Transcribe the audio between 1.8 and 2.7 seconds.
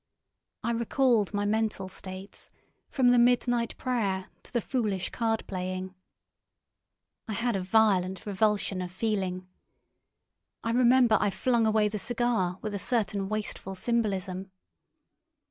states